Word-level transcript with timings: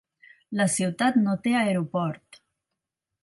La 0.59 0.65
ciutat 0.75 1.19
no 1.27 1.35
té 1.47 1.53
aeroport. 1.59 2.43